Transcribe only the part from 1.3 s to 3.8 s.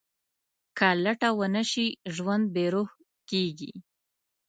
ونه شي، ژوند بېروح کېږي.